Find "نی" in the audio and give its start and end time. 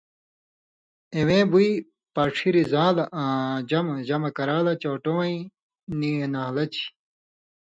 5.99-6.11